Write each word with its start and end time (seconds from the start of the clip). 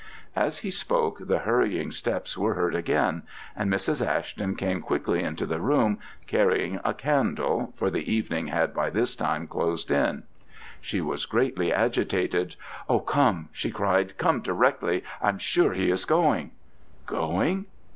As 0.35 0.57
he 0.65 0.71
spoke, 0.71 1.27
the 1.27 1.37
hurrying 1.37 1.91
steps 1.91 2.35
were 2.35 2.55
heard 2.55 2.73
again, 2.73 3.21
and 3.55 3.71
Mrs. 3.71 4.03
Ashton 4.03 4.55
came 4.55 4.81
quickly 4.81 5.21
into 5.21 5.45
the 5.45 5.59
room, 5.59 5.99
carrying 6.25 6.79
a 6.83 6.95
candle, 6.95 7.75
for 7.77 7.91
the 7.91 8.11
evening 8.11 8.47
had 8.47 8.73
by 8.73 8.89
this 8.89 9.15
time 9.15 9.45
closed 9.45 9.91
in. 9.91 10.23
She 10.81 11.01
was 11.01 11.27
greatly 11.27 11.71
agitated. 11.71 12.55
"O 12.89 12.99
come!" 12.99 13.49
she 13.51 13.69
cried, 13.69 14.17
"come 14.17 14.41
directly. 14.41 15.03
I'm 15.21 15.37
sure 15.37 15.73
he 15.73 15.91
is 15.91 16.05
going." 16.05 16.49
"Going? 17.05 17.67